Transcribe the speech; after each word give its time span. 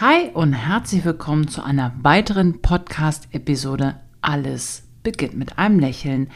Hi 0.00 0.30
und 0.32 0.54
herzlich 0.54 1.04
willkommen 1.04 1.46
zu 1.46 1.62
einer 1.62 1.92
weiteren 2.00 2.62
Podcast-Episode 2.62 3.96
Alles 4.22 4.84
beginnt 5.02 5.36
mit 5.36 5.58
einem 5.58 5.78
Lächeln. 5.78 6.30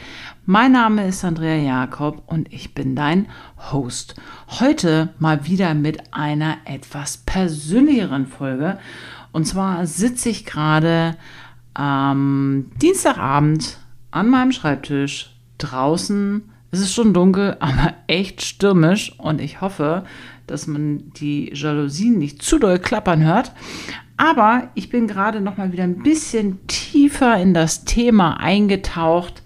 Mein 0.45 0.73
Name 0.73 1.07
ist 1.07 1.25
Andrea 1.25 1.55
Jakob 1.55 2.21
und 2.27 2.53
ich 2.53 2.75
bin 2.75 2.95
dein 2.95 3.27
Host. 3.71 4.21
Heute 4.59 5.15
mal 5.17 5.47
wieder 5.47 5.73
mit 5.73 6.13
einer 6.13 6.57
etwas 6.65 7.17
persönlicheren 7.17 8.27
Folge. 8.27 8.77
Und 9.31 9.47
zwar 9.47 9.87
sitze 9.87 10.29
ich 10.29 10.45
gerade 10.45 11.17
am 11.73 12.69
Dienstagabend 12.79 13.79
an 14.11 14.29
meinem 14.29 14.51
Schreibtisch 14.51 15.35
draußen. 15.57 16.51
Es 16.69 16.81
ist 16.81 16.93
schon 16.93 17.15
dunkel, 17.15 17.57
aber 17.59 17.95
echt 18.05 18.43
stürmisch 18.43 19.19
und 19.19 19.41
ich 19.41 19.59
hoffe, 19.61 20.03
dass 20.47 20.67
man 20.67 21.11
die 21.13 21.51
Jalousien 21.53 22.17
nicht 22.17 22.41
zu 22.41 22.59
doll 22.59 22.79
klappern 22.79 23.23
hört. 23.23 23.51
Aber 24.17 24.69
ich 24.75 24.89
bin 24.89 25.07
gerade 25.07 25.41
noch 25.41 25.57
mal 25.57 25.71
wieder 25.71 25.83
ein 25.83 26.03
bisschen 26.03 26.65
tiefer 26.67 27.37
in 27.37 27.53
das 27.53 27.83
Thema 27.85 28.39
eingetaucht. 28.39 29.43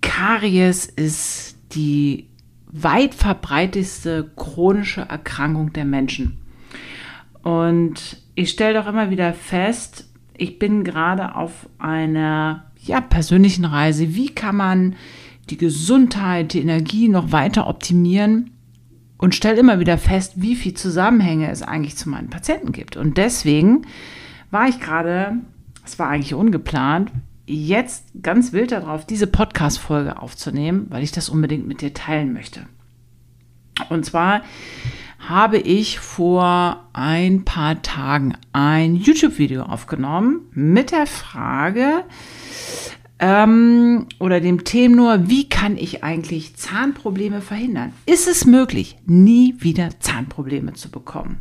Karies 0.00 0.86
ist 0.86 1.56
die 1.72 2.26
weit 2.66 3.14
verbreitetste 3.14 4.30
chronische 4.36 5.02
Erkrankung 5.02 5.72
der 5.72 5.84
Menschen. 5.84 6.38
Und 7.42 8.20
ich 8.34 8.50
stelle 8.50 8.74
doch 8.74 8.88
immer 8.88 9.10
wieder 9.10 9.32
fest, 9.32 10.08
ich 10.36 10.58
bin 10.58 10.84
gerade 10.84 11.34
auf 11.34 11.68
einer 11.78 12.66
ja, 12.82 13.00
persönlichen 13.00 13.64
Reise. 13.64 14.14
Wie 14.14 14.28
kann 14.28 14.56
man 14.56 14.96
die 15.48 15.56
Gesundheit, 15.56 16.52
die 16.52 16.60
Energie 16.60 17.08
noch 17.08 17.32
weiter 17.32 17.68
optimieren? 17.68 18.50
Und 19.18 19.34
stelle 19.34 19.60
immer 19.60 19.80
wieder 19.80 19.98
fest, 19.98 20.34
wie 20.36 20.56
viel 20.56 20.74
Zusammenhänge 20.74 21.50
es 21.50 21.62
eigentlich 21.62 21.96
zu 21.96 22.08
meinen 22.08 22.30
Patienten 22.30 22.72
gibt. 22.72 22.96
Und 22.96 23.16
deswegen 23.16 23.86
war 24.50 24.68
ich 24.68 24.80
gerade, 24.80 25.34
es 25.84 25.98
war 25.98 26.08
eigentlich 26.08 26.34
ungeplant, 26.34 27.12
jetzt 27.46 28.04
ganz 28.22 28.52
wild 28.52 28.72
darauf, 28.72 29.06
diese 29.06 29.26
Podcast-Folge 29.26 30.20
aufzunehmen, 30.20 30.86
weil 30.90 31.02
ich 31.02 31.12
das 31.12 31.28
unbedingt 31.28 31.66
mit 31.66 31.80
dir 31.80 31.94
teilen 31.94 32.32
möchte. 32.32 32.66
Und 33.88 34.04
zwar 34.04 34.42
habe 35.18 35.58
ich 35.58 35.98
vor 35.98 36.88
ein 36.92 37.44
paar 37.44 37.82
Tagen 37.82 38.36
ein 38.52 38.96
YouTube-Video 38.96 39.62
aufgenommen 39.62 40.42
mit 40.52 40.92
der 40.92 41.06
Frage, 41.06 42.04
ähm, 43.18 44.06
oder 44.18 44.40
dem 44.40 44.64
Thema, 44.64 45.28
wie 45.28 45.48
kann 45.48 45.76
ich 45.76 46.04
eigentlich 46.04 46.56
Zahnprobleme 46.56 47.40
verhindern? 47.40 47.92
Ist 48.04 48.28
es 48.28 48.44
möglich, 48.44 48.98
nie 49.06 49.54
wieder 49.58 49.90
Zahnprobleme 50.00 50.74
zu 50.74 50.90
bekommen? 50.90 51.38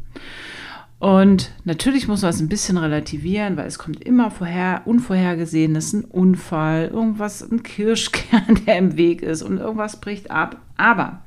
Und 1.00 1.52
natürlich 1.66 2.08
muss 2.08 2.22
man 2.22 2.32
es 2.32 2.40
ein 2.40 2.48
bisschen 2.48 2.78
relativieren, 2.78 3.58
weil 3.58 3.68
es 3.68 3.78
kommt 3.78 4.02
immer 4.04 4.32
vorher 4.32 4.84
Unvorhergesehenes, 4.86 5.94
ein 5.94 6.06
Unfall, 6.06 6.88
irgendwas, 6.88 7.42
ein 7.42 7.64
Kirschkern, 7.64 8.62
der 8.66 8.78
im 8.78 8.98
Weg 8.98 9.22
ist 9.22 9.44
und 9.44 9.58
irgendwas 9.58 10.00
bricht 10.00 10.32
ab. 10.32 10.58
Aber 10.78 11.22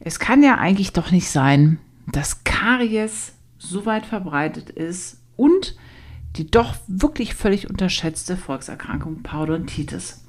es 0.00 0.18
kann 0.18 0.42
ja 0.42 0.56
eigentlich 0.56 0.92
doch 0.92 1.10
nicht 1.10 1.28
sein, 1.28 1.78
dass 2.10 2.42
Karies 2.44 3.34
so 3.58 3.84
weit 3.84 4.06
verbreitet 4.06 4.70
ist 4.70 5.18
und 5.36 5.76
die 6.36 6.50
doch 6.50 6.74
wirklich 6.86 7.34
völlig 7.34 7.68
unterschätzte 7.68 8.36
Volkserkrankung 8.36 9.22
Parodontitis. 9.22 10.24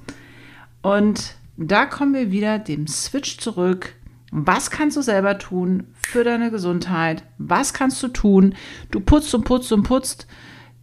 Und 0.82 1.36
da 1.56 1.86
kommen 1.86 2.14
wir 2.14 2.30
wieder 2.30 2.58
dem 2.58 2.86
Switch 2.86 3.38
zurück. 3.38 3.94
Was 4.30 4.70
kannst 4.70 4.96
du 4.96 5.02
selber 5.02 5.38
tun 5.38 5.84
für 5.94 6.24
deine 6.24 6.50
Gesundheit? 6.50 7.22
Was 7.38 7.74
kannst 7.74 8.02
du 8.02 8.08
tun? 8.08 8.54
Du 8.90 9.00
putzt 9.00 9.34
und 9.34 9.44
putzt 9.44 9.72
und 9.72 9.82
putzt. 9.82 10.26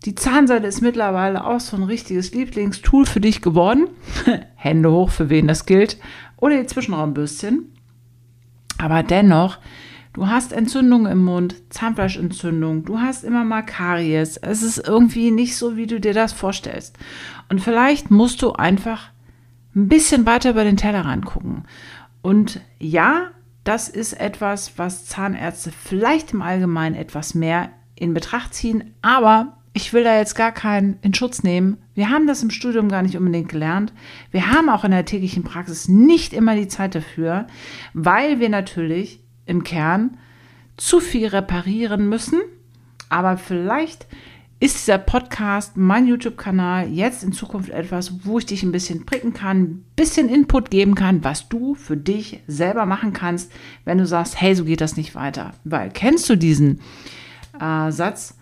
Die 0.06 0.16
Zahnseide 0.16 0.68
ist 0.68 0.82
mittlerweile 0.82 1.46
auch 1.46 1.60
so 1.60 1.76
ein 1.76 1.84
richtiges 1.84 2.34
Lieblingstool 2.34 3.06
für 3.06 3.20
dich 3.20 3.42
geworden. 3.42 3.90
Hände 4.56 4.92
hoch, 4.92 5.10
für 5.10 5.30
wen 5.30 5.48
das 5.48 5.66
gilt. 5.66 5.98
Oder 6.38 6.62
die 6.62 6.68
Zwischenraumbürstchen. 6.68 7.74
Aber 8.78 9.04
dennoch 9.04 9.58
Du 10.14 10.28
hast 10.28 10.54
Entzündung 10.54 11.06
im 11.06 11.24
Mund, 11.24 11.56
Zahnfleischentzündung, 11.70 12.84
du 12.84 13.00
hast 13.00 13.24
immer 13.24 13.44
mal 13.44 13.62
Karies. 13.62 14.38
Es 14.38 14.64
ist 14.64 14.88
irgendwie 14.88 15.30
nicht 15.30 15.56
so, 15.56 15.78
wie 15.78 15.86
du 15.86 16.00
dir 16.00 16.14
das 16.14 16.34
vorstellst. 16.34 16.98
Und 17.50 17.62
vielleicht 17.62 18.10
musst 18.10 18.42
du 18.42 18.54
einfach 18.54 19.10
ein 19.76 19.88
bisschen 19.88 20.26
weiter 20.26 20.50
über 20.52 20.64
den 20.64 20.78
Tellerrand 20.78 21.26
gucken. 21.26 21.66
Und 22.24 22.60
ja, 22.80 23.28
das 23.64 23.88
ist 23.88 24.14
etwas, 24.14 24.74
was 24.78 25.06
Zahnärzte 25.06 25.72
vielleicht 25.72 26.34
im 26.34 26.42
Allgemeinen 26.42 26.96
etwas 26.96 27.36
mehr 27.36 27.70
in 27.94 28.16
Betracht 28.16 28.56
ziehen, 28.56 28.96
aber 29.04 29.58
ich 29.74 29.94
will 29.94 30.04
da 30.04 30.18
jetzt 30.18 30.34
gar 30.34 30.52
keinen 30.52 30.98
in 31.04 31.14
Schutz 31.14 31.44
nehmen. 31.44 31.78
Wir 31.94 32.10
haben 32.10 32.26
das 32.26 32.42
im 32.42 32.50
Studium 32.50 32.90
gar 32.90 33.04
nicht 33.04 33.16
unbedingt 33.16 33.50
gelernt. 33.50 33.94
Wir 34.32 34.52
haben 34.52 34.70
auch 34.70 34.84
in 34.84 34.92
der 34.92 35.06
täglichen 35.06 35.44
Praxis 35.44 35.88
nicht 35.88 36.34
immer 36.34 36.56
die 36.56 36.68
Zeit 36.68 36.96
dafür, 36.96 37.46
weil 37.94 38.40
wir 38.40 38.50
natürlich 38.50 39.22
im 39.50 39.64
Kern 39.64 40.18
zu 40.78 41.00
viel 41.00 41.28
reparieren 41.28 42.08
müssen. 42.08 42.40
Aber 43.10 43.38
vielleicht 43.38 44.08
ist 44.62 44.78
dieser 44.78 44.98
Podcast, 44.98 45.78
mein 45.78 46.06
YouTube-Kanal, 46.06 46.90
jetzt 46.90 47.24
in 47.24 47.32
Zukunft 47.32 47.70
etwas, 47.70 48.26
wo 48.26 48.40
ich 48.40 48.46
dich 48.46 48.62
ein 48.64 48.74
bisschen 48.74 49.06
pricken 49.06 49.34
kann, 49.34 49.62
ein 49.62 49.86
bisschen 49.96 50.28
Input 50.28 50.70
geben 50.70 50.96
kann, 50.96 51.24
was 51.24 51.48
du 51.48 51.76
für 51.76 51.96
dich 51.96 52.42
selber 52.46 52.86
machen 52.86 53.14
kannst, 53.14 53.52
wenn 53.86 53.98
du 53.98 54.06
sagst, 54.06 54.40
hey, 54.40 54.54
so 54.56 54.66
geht 54.66 54.82
das 54.82 54.98
nicht 54.98 55.16
weiter. 55.16 55.54
Weil 55.64 55.90
kennst 55.92 56.30
du 56.30 56.36
diesen 56.36 56.82
äh, 57.60 57.92
Satz, 57.92 58.38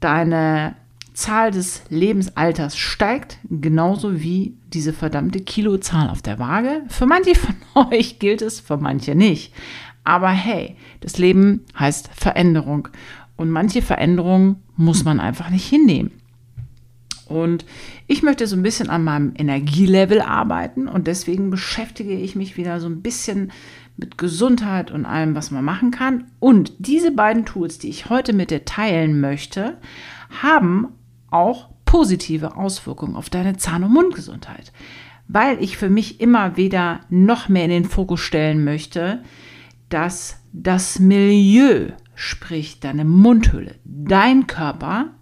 deine 0.00 0.74
Zahl 1.14 1.50
des 1.50 1.82
Lebensalters 1.88 2.76
steigt, 2.76 3.38
genauso 3.48 4.20
wie 4.20 4.56
diese 4.66 4.92
verdammte 4.92 5.40
Kilozahl 5.40 6.10
auf 6.10 6.22
der 6.22 6.38
Waage. 6.38 6.82
Für 6.88 7.06
manche 7.06 7.34
von 7.34 7.54
euch 7.90 8.18
gilt 8.18 8.42
es, 8.42 8.60
für 8.60 8.76
manche 8.76 9.14
nicht. 9.14 9.54
Aber 10.06 10.30
hey, 10.30 10.76
das 11.00 11.18
Leben 11.18 11.64
heißt 11.76 12.10
Veränderung. 12.14 12.88
Und 13.36 13.50
manche 13.50 13.82
Veränderungen 13.82 14.62
muss 14.76 15.04
man 15.04 15.18
einfach 15.20 15.50
nicht 15.50 15.66
hinnehmen. 15.66 16.12
Und 17.26 17.64
ich 18.06 18.22
möchte 18.22 18.46
so 18.46 18.54
ein 18.54 18.62
bisschen 18.62 18.88
an 18.88 19.02
meinem 19.02 19.34
Energielevel 19.36 20.20
arbeiten 20.20 20.86
und 20.86 21.08
deswegen 21.08 21.50
beschäftige 21.50 22.12
ich 22.12 22.36
mich 22.36 22.56
wieder 22.56 22.78
so 22.78 22.86
ein 22.86 23.02
bisschen 23.02 23.50
mit 23.96 24.16
Gesundheit 24.16 24.92
und 24.92 25.06
allem, 25.06 25.34
was 25.34 25.50
man 25.50 25.64
machen 25.64 25.90
kann. 25.90 26.24
Und 26.38 26.72
diese 26.78 27.10
beiden 27.10 27.44
Tools, 27.44 27.78
die 27.78 27.88
ich 27.88 28.08
heute 28.08 28.32
mit 28.32 28.52
dir 28.52 28.64
teilen 28.64 29.20
möchte, 29.20 29.76
haben 30.40 30.88
auch 31.30 31.70
positive 31.84 32.56
Auswirkungen 32.56 33.16
auf 33.16 33.28
deine 33.28 33.56
Zahn- 33.56 33.82
und 33.82 33.92
Mundgesundheit. 33.92 34.72
Weil 35.26 35.60
ich 35.60 35.76
für 35.76 35.90
mich 35.90 36.20
immer 36.20 36.56
wieder 36.56 37.00
noch 37.10 37.48
mehr 37.48 37.64
in 37.64 37.70
den 37.70 37.84
Fokus 37.86 38.20
stellen 38.20 38.62
möchte, 38.62 39.24
dass 39.88 40.38
das 40.52 40.98
Milieu, 40.98 41.88
sprich 42.14 42.80
deine 42.80 43.04
Mundhülle, 43.04 43.74
dein 43.84 44.46
Körper, 44.46 45.14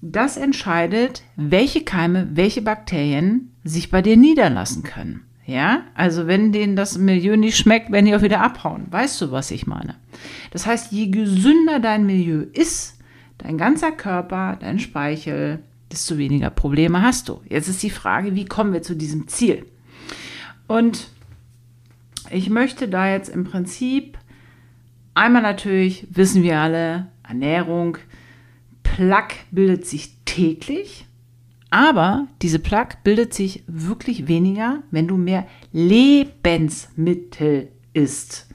das 0.00 0.36
entscheidet, 0.36 1.22
welche 1.36 1.82
Keime, 1.82 2.28
welche 2.34 2.62
Bakterien 2.62 3.52
sich 3.64 3.90
bei 3.90 4.02
dir 4.02 4.16
niederlassen 4.16 4.82
können. 4.82 5.22
Ja, 5.46 5.82
also 5.94 6.26
wenn 6.26 6.50
denen 6.50 6.74
das 6.74 6.98
Milieu 6.98 7.36
nicht 7.36 7.56
schmeckt, 7.56 7.92
werden 7.92 8.06
die 8.06 8.16
auch 8.16 8.22
wieder 8.22 8.40
abhauen. 8.40 8.86
Weißt 8.90 9.20
du, 9.20 9.30
was 9.30 9.52
ich 9.52 9.66
meine? 9.66 9.94
Das 10.50 10.66
heißt, 10.66 10.90
je 10.90 11.06
gesünder 11.06 11.78
dein 11.78 12.04
Milieu 12.04 12.46
ist, 12.52 12.98
dein 13.38 13.56
ganzer 13.56 13.92
Körper, 13.92 14.56
dein 14.58 14.80
Speichel, 14.80 15.60
desto 15.92 16.18
weniger 16.18 16.50
Probleme 16.50 17.00
hast 17.00 17.28
du. 17.28 17.40
Jetzt 17.48 17.68
ist 17.68 17.82
die 17.84 17.90
Frage, 17.90 18.34
wie 18.34 18.44
kommen 18.44 18.72
wir 18.72 18.82
zu 18.82 18.96
diesem 18.96 19.28
Ziel? 19.28 19.66
Und 20.66 21.10
ich 22.30 22.50
möchte 22.50 22.88
da 22.88 23.10
jetzt 23.10 23.28
im 23.28 23.44
Prinzip 23.44 24.18
einmal 25.14 25.42
natürlich, 25.42 26.06
wissen 26.10 26.42
wir 26.42 26.58
alle, 26.58 27.08
Ernährung, 27.26 27.98
Plaque 28.82 29.36
bildet 29.50 29.86
sich 29.86 30.16
täglich, 30.24 31.06
aber 31.70 32.28
diese 32.42 32.58
Plaque 32.58 32.98
bildet 33.02 33.34
sich 33.34 33.62
wirklich 33.66 34.28
weniger, 34.28 34.82
wenn 34.90 35.08
du 35.08 35.16
mehr 35.16 35.46
Lebensmittel 35.72 37.68
isst. 37.92 38.45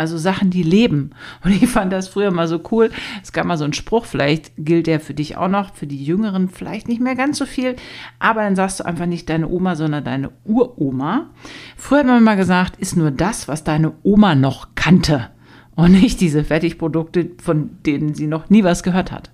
Also 0.00 0.16
Sachen, 0.16 0.48
die 0.48 0.62
leben. 0.62 1.10
Und 1.44 1.50
ich 1.50 1.68
fand 1.68 1.92
das 1.92 2.08
früher 2.08 2.30
mal 2.30 2.48
so 2.48 2.62
cool. 2.70 2.90
Es 3.22 3.34
gab 3.34 3.44
mal 3.44 3.58
so 3.58 3.64
einen 3.64 3.74
Spruch, 3.74 4.06
vielleicht 4.06 4.50
gilt 4.56 4.86
der 4.86 4.98
für 4.98 5.12
dich 5.12 5.36
auch 5.36 5.48
noch, 5.48 5.74
für 5.74 5.86
die 5.86 6.02
Jüngeren 6.02 6.48
vielleicht 6.48 6.88
nicht 6.88 7.02
mehr 7.02 7.16
ganz 7.16 7.36
so 7.36 7.44
viel. 7.44 7.76
Aber 8.18 8.40
dann 8.40 8.56
sagst 8.56 8.80
du 8.80 8.86
einfach 8.86 9.04
nicht 9.04 9.28
deine 9.28 9.46
Oma, 9.46 9.76
sondern 9.76 10.02
deine 10.02 10.30
Uroma. 10.46 11.28
Früher 11.76 11.98
hat 11.98 12.06
man 12.06 12.24
mal 12.24 12.38
gesagt, 12.38 12.78
ist 12.78 12.96
nur 12.96 13.10
das, 13.10 13.46
was 13.46 13.62
deine 13.62 13.92
Oma 14.02 14.34
noch 14.34 14.68
kannte. 14.74 15.28
Und 15.76 15.92
nicht 15.92 16.22
diese 16.22 16.44
Fertigprodukte, 16.44 17.32
von 17.42 17.68
denen 17.84 18.14
sie 18.14 18.26
noch 18.26 18.48
nie 18.48 18.64
was 18.64 18.82
gehört 18.82 19.12
hat. 19.12 19.30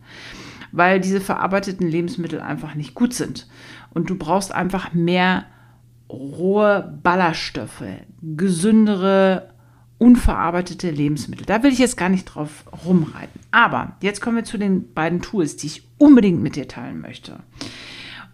Weil 0.72 0.98
diese 0.98 1.20
verarbeiteten 1.20 1.86
Lebensmittel 1.86 2.40
einfach 2.40 2.74
nicht 2.74 2.96
gut 2.96 3.14
sind. 3.14 3.46
Und 3.94 4.10
du 4.10 4.16
brauchst 4.16 4.52
einfach 4.52 4.92
mehr 4.94 5.44
rohe 6.10 6.98
Ballaststoffe, 7.04 7.84
gesündere 8.20 9.50
unverarbeitete 9.98 10.90
Lebensmittel. 10.90 11.46
Da 11.46 11.62
will 11.62 11.72
ich 11.72 11.78
jetzt 11.78 11.96
gar 11.96 12.08
nicht 12.08 12.25
drauf 12.25 12.64
rumreiten. 12.84 13.40
Aber 13.50 13.96
jetzt 14.02 14.20
kommen 14.20 14.37
wir 14.37 14.44
zu 14.44 14.58
den 14.58 14.93
beiden 14.93 15.22
Tools, 15.22 15.56
die 15.56 15.69
ich 15.69 15.88
unbedingt 15.98 16.43
mit 16.43 16.56
dir 16.56 16.69
teilen 16.69 17.00
möchte. 17.00 17.40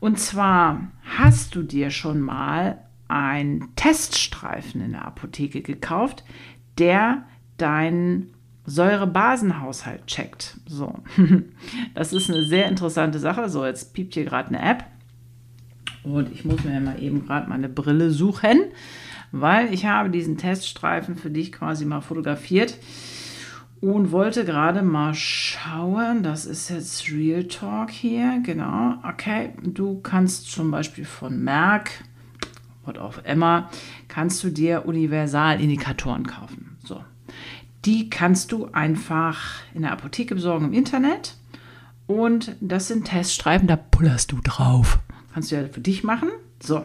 Und 0.00 0.19
zwar 0.19 0.88
hast 1.19 1.55
du 1.55 1.62
dir 1.62 1.91
schon 1.91 2.20
mal 2.20 2.79
einen 3.06 3.75
Teststreifen 3.76 4.81
in 4.81 4.93
der 4.93 5.05
Apotheke 5.05 5.62
gekauft, 5.62 6.25
der 6.79 7.25
deinen 7.59 8.35
Säurebasenhaushalt 8.65 10.06
checkt. 10.06 10.58
So, 10.67 10.94
das 11.94 12.12
ist 12.12 12.31
eine 12.31 12.44
sehr 12.44 12.67
interessante 12.67 13.19
Sache. 13.20 13.49
So, 13.49 13.65
jetzt 13.65 13.94
piept 13.94 14.15
hier 14.15 14.25
gerade 14.25 14.49
eine 14.49 14.62
App 14.62 14.85
und 16.03 16.32
ich 16.32 16.44
muss 16.44 16.65
mir 16.65 16.81
mal 16.81 17.00
eben 17.00 17.25
gerade 17.26 17.49
meine 17.49 17.69
Brille 17.69 18.11
suchen 18.11 18.61
weil 19.32 19.73
ich 19.73 19.87
habe 19.87 20.11
diesen 20.11 20.37
Teststreifen 20.37 21.17
für 21.17 21.31
dich 21.31 21.50
quasi 21.52 21.84
mal 21.84 22.02
fotografiert 22.02 22.76
und 23.81 24.12
wollte 24.12 24.44
gerade 24.44 24.82
mal 24.82 25.14
schauen, 25.14 26.23
das 26.23 26.44
ist 26.44 26.69
jetzt 26.69 27.11
Real 27.11 27.44
Talk 27.44 27.90
hier, 27.90 28.40
genau, 28.44 28.94
okay, 29.02 29.55
du 29.62 30.00
kannst 30.00 30.52
zum 30.52 30.70
Beispiel 30.70 31.05
von 31.05 31.43
Merck, 31.43 32.05
what 32.84 32.99
auch 32.99 33.25
immer, 33.25 33.70
kannst 34.06 34.44
du 34.44 34.50
dir 34.50 34.87
Universalindikatoren 34.87 36.26
kaufen, 36.26 36.76
so. 36.84 37.02
Die 37.84 38.08
kannst 38.08 38.52
du 38.52 38.67
einfach 38.67 39.40
in 39.75 39.82
der 39.82 39.90
Apotheke 39.90 40.37
besorgen 40.37 40.67
im 40.67 40.73
Internet 40.73 41.34
und 42.06 42.55
das 42.61 42.87
sind 42.87 43.06
Teststreifen, 43.06 43.67
da 43.67 43.75
pullerst 43.75 44.31
du 44.31 44.40
drauf. 44.40 45.00
Kannst 45.34 45.50
du 45.50 45.56
ja 45.56 45.67
für 45.67 45.81
dich 45.81 46.05
machen, 46.05 46.29
so. 46.61 46.84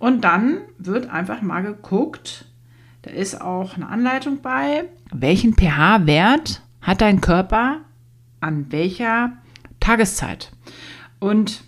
Und 0.00 0.22
dann 0.22 0.62
wird 0.78 1.08
einfach 1.10 1.42
mal 1.42 1.62
geguckt, 1.62 2.46
da 3.02 3.10
ist 3.10 3.40
auch 3.40 3.76
eine 3.76 3.88
Anleitung 3.88 4.40
bei, 4.42 4.88
welchen 5.12 5.54
pH-Wert 5.54 6.62
hat 6.80 7.02
dein 7.02 7.20
Körper 7.20 7.82
an 8.40 8.72
welcher 8.72 9.34
Tageszeit. 9.78 10.50
Und 11.18 11.62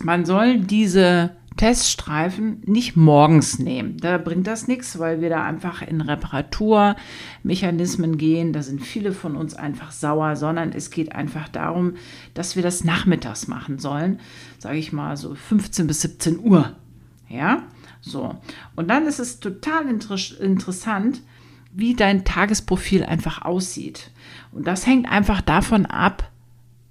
man 0.00 0.26
soll 0.26 0.60
diese 0.60 1.30
Teststreifen 1.56 2.60
nicht 2.66 2.96
morgens 2.96 3.58
nehmen. 3.58 3.96
Da 3.98 4.18
bringt 4.18 4.46
das 4.46 4.68
nichts, 4.68 4.98
weil 4.98 5.22
wir 5.22 5.30
da 5.30 5.42
einfach 5.44 5.80
in 5.80 6.02
Reparaturmechanismen 6.02 8.18
gehen. 8.18 8.52
Da 8.52 8.62
sind 8.62 8.82
viele 8.82 9.12
von 9.12 9.34
uns 9.34 9.54
einfach 9.54 9.92
sauer, 9.92 10.36
sondern 10.36 10.72
es 10.72 10.90
geht 10.90 11.14
einfach 11.14 11.48
darum, 11.48 11.94
dass 12.34 12.54
wir 12.56 12.62
das 12.62 12.84
nachmittags 12.84 13.48
machen 13.48 13.78
sollen. 13.78 14.20
Sage 14.58 14.76
ich 14.76 14.92
mal 14.92 15.16
so 15.16 15.34
15 15.34 15.86
bis 15.86 16.02
17 16.02 16.40
Uhr. 16.40 16.76
Ja, 17.34 17.64
so. 18.00 18.36
Und 18.76 18.88
dann 18.88 19.06
ist 19.06 19.18
es 19.18 19.40
total 19.40 19.88
inter 19.88 20.16
interessant, 20.40 21.20
wie 21.72 21.94
dein 21.94 22.24
Tagesprofil 22.24 23.04
einfach 23.04 23.42
aussieht. 23.42 24.10
Und 24.52 24.66
das 24.66 24.86
hängt 24.86 25.10
einfach 25.10 25.40
davon 25.40 25.86
ab, 25.86 26.30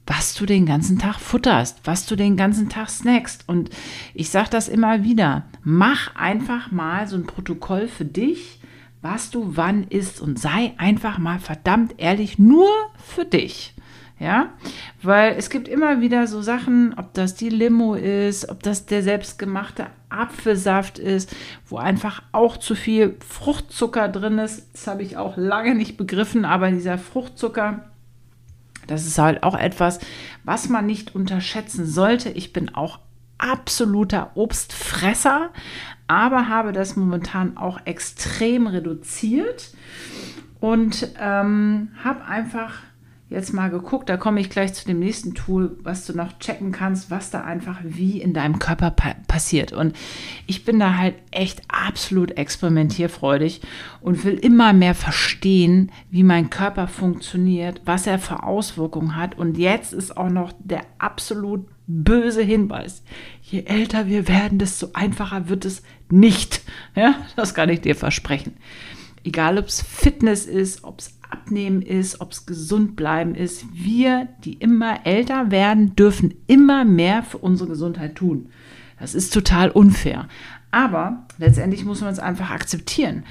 was 0.06 0.34
du 0.34 0.46
den 0.46 0.66
ganzen 0.66 1.00
Tag 1.00 1.16
futterst, 1.20 1.80
was 1.86 2.06
du 2.06 2.18
den 2.18 2.36
ganzen 2.36 2.68
Tag 2.68 2.90
snackst. 2.90 3.48
Und 3.48 3.70
ich 4.14 4.30
sage 4.30 4.50
das 4.50 4.68
immer 4.68 5.04
wieder, 5.04 5.46
mach 5.64 6.14
einfach 6.16 6.72
mal 6.72 7.08
so 7.08 7.16
ein 7.16 7.26
Protokoll 7.26 7.88
für 7.88 8.04
dich, 8.04 8.60
was 9.02 9.30
du 9.30 9.56
wann 9.56 9.86
isst 9.86 10.20
und 10.20 10.40
sei 10.40 10.74
einfach 10.78 11.18
mal 11.18 11.40
verdammt 11.40 11.96
ehrlich 11.98 12.38
nur 12.38 12.70
für 12.98 13.26
dich. 13.26 13.73
Ja, 14.20 14.54
weil 15.02 15.36
es 15.38 15.50
gibt 15.50 15.68
immer 15.68 16.00
wieder 16.00 16.28
so 16.28 16.42
Sachen, 16.42 16.94
ob 16.98 17.14
das 17.14 17.36
die 17.36 17.50
Limo 17.50 17.96
ist, 17.96 18.48
ob 18.48 18.64
das 18.64 18.86
der 18.86 19.04
selbstgemachte 19.04 19.88
Apfelsaft 20.10 21.00
ist, 21.00 21.36
wo 21.68 21.78
einfach 21.78 22.22
auch 22.32 22.58
zu 22.58 22.76
viel 22.76 23.18
Fruchtzucker 23.28 24.08
drin 24.08 24.38
ist. 24.38 24.68
Das 24.74 24.88
habe 24.88 25.04
ich 25.04 25.18
auch 25.18 25.36
lange 25.36 25.76
nicht 25.76 25.98
begriffen, 25.98 26.46
aber 26.46 26.72
dieser 26.72 26.98
Fruchtzucker, 26.98 27.86
das 28.88 29.06
ist 29.08 29.18
halt 29.18 29.44
auch 29.44 29.58
etwas, 29.58 30.00
was 30.44 30.70
man 30.70 30.86
nicht 30.86 31.16
unterschätzen 31.16 31.86
sollte. 31.86 32.30
Ich 32.30 32.54
bin 32.54 32.74
auch 32.76 33.00
absoluter 33.40 34.32
Obstfresser, 34.36 35.50
aber 36.08 36.48
habe 36.48 36.72
das 36.72 36.96
momentan 36.96 37.58
auch 37.58 37.80
extrem 37.86 38.68
reduziert 38.68 39.74
und 40.60 41.10
ähm, 41.20 41.90
habe 42.04 42.24
einfach 42.26 42.76
jetzt 43.34 43.54
mal 43.54 43.70
geguckt. 43.70 44.10
Da 44.10 44.18
komme 44.18 44.40
ich 44.40 44.50
gleich 44.50 44.74
zu 44.74 44.86
dem 44.86 45.00
nächsten 45.00 45.34
Tool, 45.34 45.78
was 45.84 46.06
du 46.06 46.14
noch 46.14 46.40
checken 46.40 46.72
kannst, 46.72 47.12
was 47.12 47.30
da 47.30 47.42
einfach 47.42 47.80
wie 47.84 48.22
in 48.22 48.34
deinem 48.34 48.60
Körper 48.60 48.92
pa 48.92 49.16
passiert. 49.28 49.74
Und 49.74 49.96
ich 50.48 50.64
bin 50.64 50.80
da 50.80 50.96
halt 50.96 51.16
echt 51.32 51.62
absolut 51.68 52.32
experimentierfreudig 52.38 53.62
und 54.02 54.24
will 54.24 54.36
immer 54.36 54.74
mehr 54.74 54.96
verstehen, 54.96 55.92
wie 56.10 56.24
mein 56.24 56.50
Körper 56.50 56.88
funktioniert, 56.88 57.82
was 57.86 58.08
er 58.08 58.20
für 58.20 58.44
Auswirkungen 58.44 59.16
hat. 59.16 59.38
Und 59.38 59.58
jetzt 59.58 59.94
ist 59.94 60.16
auch 60.16 60.30
noch 60.30 60.54
der 60.60 60.82
absolut 61.00 61.66
böse 61.88 62.44
Hinweis. 62.44 63.04
Je 63.42 63.64
älter 63.64 64.08
wir 64.08 64.28
werden, 64.28 64.60
desto 64.60 64.90
einfacher 64.94 65.50
wird 65.50 65.66
es 65.66 65.84
nicht. 66.10 66.62
Ja, 66.96 67.16
das 67.36 67.54
kann 67.54 67.70
ich 67.70 67.82
dir 67.82 67.96
versprechen. 67.96 68.56
Egal, 69.24 69.58
ob 69.58 69.68
es 69.68 69.82
Fitness 69.82 70.46
ist, 70.46 70.84
ob 70.84 71.00
es 71.00 71.18
Abnehmen 71.34 71.82
ist, 71.82 72.22
ob 72.22 72.32
es 72.32 72.46
gesund 72.46 72.96
bleiben 72.96 73.34
ist. 73.34 73.66
Wir, 73.74 74.30
die 74.46 74.54
immer 74.54 75.06
älter 75.06 75.50
werden, 75.50 75.96
dürfen 75.96 76.36
immer 76.46 76.86
mehr 76.86 77.24
für 77.24 77.40
unsere 77.40 77.70
Gesundheit 77.70 78.16
tun. 78.16 78.50
Das 79.00 79.16
ist 79.16 79.34
total 79.34 79.72
unfair. 79.72 80.28
Aber 80.70 81.26
letztendlich 81.40 81.86
muss 81.86 82.02
man 82.02 82.14
es 82.14 82.20
einfach 82.20 82.52
akzeptieren. 82.52 83.24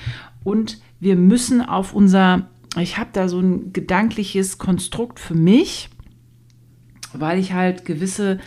Und 0.42 0.80
wir 0.98 1.14
müssen 1.14 1.60
auf 1.60 1.94
unser, 1.94 2.48
ich 2.76 2.98
habe 2.98 3.10
da 3.12 3.28
so 3.28 3.38
ein 3.38 3.72
gedankliches 3.72 4.58
Konstrukt 4.58 5.20
für 5.20 5.34
mich, 5.34 5.88
weil 7.12 7.38
ich 7.38 7.52
halt 7.52 7.84
gewisse 7.84 8.38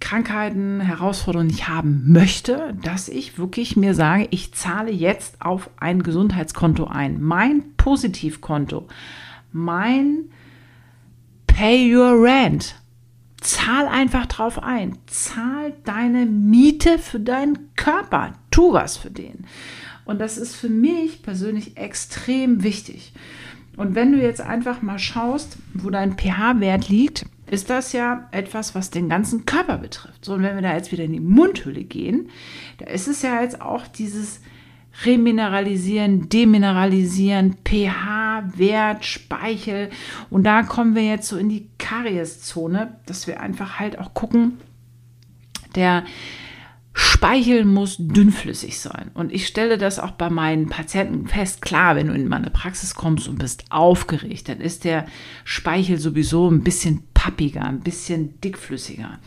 Krankheiten, 0.00 0.80
Herausforderungen 0.80 1.48
nicht 1.48 1.68
haben 1.68 2.04
möchte, 2.10 2.74
dass 2.82 3.08
ich 3.08 3.38
wirklich 3.38 3.76
mir 3.76 3.94
sage, 3.94 4.26
ich 4.30 4.52
zahle 4.54 4.90
jetzt 4.90 5.40
auf 5.40 5.70
ein 5.78 6.02
Gesundheitskonto 6.02 6.86
ein. 6.86 7.22
Mein 7.22 7.62
Positivkonto, 7.76 8.88
mein 9.52 10.30
Pay 11.46 11.94
Your 11.94 12.22
Rent. 12.22 12.76
Zahl 13.40 13.86
einfach 13.86 14.26
drauf 14.26 14.62
ein. 14.62 14.98
Zahl 15.06 15.72
deine 15.84 16.26
Miete 16.26 16.98
für 16.98 17.20
deinen 17.20 17.74
Körper. 17.76 18.34
Tu 18.50 18.72
was 18.72 18.96
für 18.96 19.10
den. 19.10 19.46
Und 20.04 20.20
das 20.20 20.38
ist 20.38 20.56
für 20.56 20.68
mich 20.68 21.22
persönlich 21.22 21.76
extrem 21.76 22.62
wichtig. 22.62 23.12
Und 23.76 23.94
wenn 23.94 24.12
du 24.12 24.20
jetzt 24.20 24.40
einfach 24.40 24.82
mal 24.82 24.98
schaust, 24.98 25.56
wo 25.72 25.88
dein 25.90 26.18
pH-Wert 26.18 26.88
liegt, 26.88 27.26
ist 27.50 27.68
das 27.68 27.92
ja 27.92 28.28
etwas, 28.30 28.74
was 28.74 28.90
den 28.90 29.08
ganzen 29.08 29.44
Körper 29.44 29.78
betrifft. 29.78 30.24
So, 30.24 30.34
und 30.34 30.42
wenn 30.42 30.54
wir 30.54 30.62
da 30.62 30.74
jetzt 30.74 30.92
wieder 30.92 31.04
in 31.04 31.12
die 31.12 31.20
Mundhöhle 31.20 31.84
gehen, 31.84 32.30
da 32.78 32.86
ist 32.86 33.08
es 33.08 33.22
ja 33.22 33.42
jetzt 33.42 33.60
auch 33.60 33.86
dieses 33.86 34.40
Remineralisieren, 35.04 36.28
Demineralisieren, 36.28 37.56
pH-Wert, 37.64 39.04
Speichel. 39.04 39.90
Und 40.30 40.44
da 40.44 40.62
kommen 40.62 40.94
wir 40.94 41.04
jetzt 41.04 41.28
so 41.28 41.36
in 41.36 41.48
die 41.48 41.68
Karieszone, 41.78 42.96
dass 43.06 43.26
wir 43.26 43.40
einfach 43.40 43.78
halt 43.78 43.98
auch 43.98 44.14
gucken, 44.14 44.58
der 45.74 46.04
Speichel 46.92 47.64
muss 47.64 47.96
dünnflüssig 47.98 48.80
sein. 48.80 49.10
Und 49.14 49.32
ich 49.32 49.46
stelle 49.46 49.78
das 49.78 50.00
auch 50.00 50.10
bei 50.10 50.28
meinen 50.28 50.68
Patienten 50.68 51.28
fest. 51.28 51.62
Klar, 51.62 51.94
wenn 51.94 52.08
du 52.08 52.14
in 52.14 52.28
meine 52.28 52.50
Praxis 52.50 52.94
kommst 52.94 53.28
und 53.28 53.38
bist 53.38 53.64
aufgeregt, 53.70 54.48
dann 54.48 54.60
ist 54.60 54.84
der 54.84 55.06
Speichel 55.44 55.98
sowieso 55.98 56.50
ein 56.50 56.64
bisschen 56.64 57.04
pappiger, 57.20 57.66
ein 57.66 57.80
bisschen 57.80 58.40
dickflüssiger. 58.40 59.18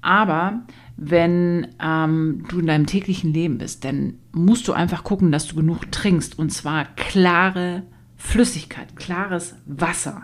Aber 0.00 0.62
wenn 0.96 1.66
ähm, 1.82 2.44
du 2.48 2.60
in 2.60 2.68
deinem 2.68 2.86
täglichen 2.86 3.32
Leben 3.32 3.58
bist, 3.58 3.84
dann 3.84 4.20
musst 4.30 4.68
du 4.68 4.72
einfach 4.72 5.02
gucken, 5.02 5.32
dass 5.32 5.48
du 5.48 5.56
genug 5.56 5.90
trinkst. 5.90 6.38
Und 6.38 6.50
zwar 6.50 6.84
klare 6.94 7.82
Flüssigkeit, 8.16 8.94
klares 8.94 9.56
Wasser. 9.66 10.22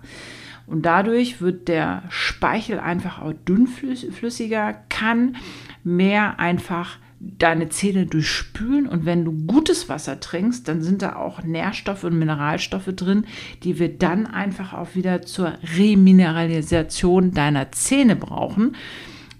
Und 0.69 0.87
dadurch 0.87 1.41
wird 1.41 1.67
der 1.67 2.05
Speichel 2.09 2.79
einfach 2.79 3.21
auch 3.21 3.33
dünnflüssiger, 3.33 4.73
kann 4.89 5.35
mehr 5.83 6.39
einfach 6.39 6.99
deine 7.39 7.69
Zähne 7.69 8.07
durchspülen 8.07 8.89
und 8.89 9.07
wenn 9.07 9.25
du 9.25 9.33
gutes 9.47 9.89
Wasser 9.89 10.19
trinkst, 10.19 10.67
dann 10.67 10.83
sind 10.83 11.03
da 11.03 11.17
auch 11.17 11.43
Nährstoffe 11.43 12.05
und 12.05 12.19
Mineralstoffe 12.19 12.91
drin, 12.97 13.27
die 13.63 13.79
wir 13.79 13.97
dann 13.97 14.27
einfach 14.27 14.73
auch 14.73 14.95
wieder 14.95 15.23
zur 15.23 15.53
Remineralisation 15.77 17.33
deiner 17.33 17.71
Zähne 17.71 18.17
brauchen, 18.17 18.75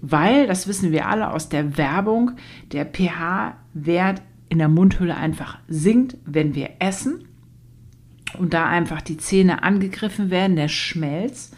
weil, 0.01 0.47
das 0.47 0.67
wissen 0.67 0.91
wir 0.91 1.07
alle 1.07 1.31
aus 1.31 1.49
der 1.49 1.77
Werbung, 1.77 2.31
der 2.71 2.85
pH-Wert 2.85 4.21
in 4.49 4.59
der 4.59 4.69
Mundhülle 4.69 5.15
einfach 5.15 5.59
sinkt, 5.67 6.17
wenn 6.25 6.55
wir 6.55 6.71
essen 6.79 7.25
und 8.35 8.53
da 8.53 8.67
einfach 8.67 9.01
die 9.01 9.17
Zähne 9.17 9.63
angegriffen 9.63 10.29
werden, 10.29 10.55
der 10.55 10.67
Schmelz. 10.67 11.51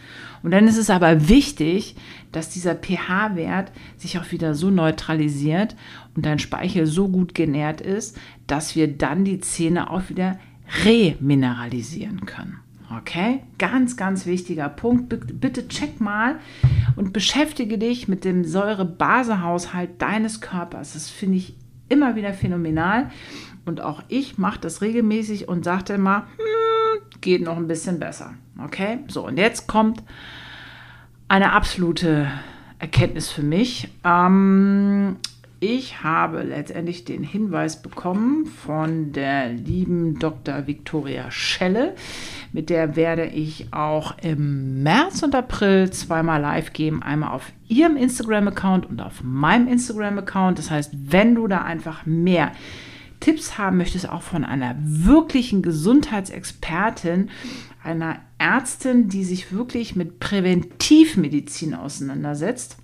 Und 0.43 0.51
dann 0.51 0.67
ist 0.67 0.77
es 0.77 0.89
aber 0.89 1.27
wichtig, 1.27 1.95
dass 2.31 2.49
dieser 2.49 2.75
pH-Wert 2.75 3.71
sich 3.97 4.19
auch 4.19 4.31
wieder 4.31 4.53
so 4.53 4.69
neutralisiert 4.69 5.75
und 6.15 6.25
dein 6.25 6.39
Speichel 6.39 6.85
so 6.85 7.07
gut 7.07 7.33
genährt 7.33 7.81
ist, 7.81 8.17
dass 8.45 8.75
wir 8.75 8.87
dann 8.87 9.25
die 9.25 9.39
Zähne 9.39 9.89
auch 9.89 10.09
wieder 10.09 10.37
remineralisieren 10.83 12.25
können. 12.25 12.59
Okay, 12.95 13.39
ganz, 13.57 13.97
ganz 13.97 14.25
wichtiger 14.25 14.69
Punkt. 14.69 15.09
Bitte 15.39 15.67
check 15.67 15.99
mal 15.99 16.35
und 16.95 17.13
beschäftige 17.13 17.77
dich 17.77 18.07
mit 18.07 18.23
dem 18.23 18.45
Säure-Base-Haushalt 18.45 20.01
deines 20.01 20.41
Körpers. 20.41 20.93
Das 20.93 21.09
finde 21.09 21.37
ich 21.37 21.55
immer 21.89 22.15
wieder 22.15 22.33
phänomenal. 22.33 23.09
Und 23.65 23.81
auch 23.81 24.03
ich 24.07 24.37
mache 24.37 24.59
das 24.59 24.81
regelmäßig 24.81 25.47
und 25.47 25.65
sagte 25.65 25.93
immer, 25.93 26.27
hm, 26.37 27.01
geht 27.21 27.41
noch 27.41 27.57
ein 27.57 27.67
bisschen 27.67 27.99
besser. 27.99 28.33
Okay, 28.63 28.99
so 29.07 29.25
und 29.25 29.37
jetzt 29.37 29.67
kommt 29.67 30.03
eine 31.27 31.51
absolute 31.51 32.27
Erkenntnis 32.79 33.31
für 33.31 33.41
mich. 33.41 33.89
Ähm, 34.03 35.17
ich 35.59 36.03
habe 36.03 36.43
letztendlich 36.43 37.05
den 37.05 37.23
Hinweis 37.23 37.81
bekommen 37.81 38.45
von 38.45 39.13
der 39.13 39.49
lieben 39.49 40.19
Dr. 40.19 40.67
Victoria 40.67 41.31
Schelle. 41.31 41.95
Mit 42.51 42.69
der 42.69 42.95
werde 42.95 43.25
ich 43.25 43.73
auch 43.73 44.15
im 44.21 44.83
März 44.83 45.23
und 45.23 45.33
April 45.33 45.89
zweimal 45.89 46.41
live 46.41 46.73
gehen. 46.73 47.01
Einmal 47.01 47.31
auf 47.31 47.51
ihrem 47.67 47.97
Instagram-Account 47.97 48.85
und 48.85 49.01
auf 49.01 49.23
meinem 49.23 49.67
Instagram-Account. 49.67 50.59
Das 50.59 50.69
heißt, 50.69 50.91
wenn 50.93 51.35
du 51.35 51.47
da 51.47 51.63
einfach 51.63 52.05
mehr 52.05 52.51
Tipps 53.19 53.57
haben 53.57 53.77
möchtest, 53.77 54.09
auch 54.09 54.21
von 54.21 54.43
einer 54.43 54.75
wirklichen 54.79 55.61
Gesundheitsexpertin, 55.61 57.29
einer 57.83 58.19
Ärztin, 58.37 59.09
die 59.09 59.23
sich 59.23 59.51
wirklich 59.51 59.95
mit 59.95 60.19
Präventivmedizin 60.19 61.73
auseinandersetzt, 61.73 62.77